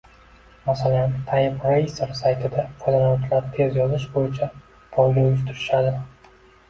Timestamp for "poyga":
4.97-5.27